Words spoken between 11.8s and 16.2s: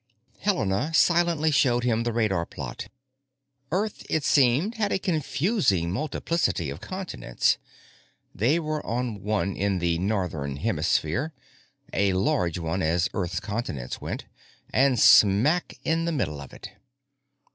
a large one as Earth's continents went, and smack in the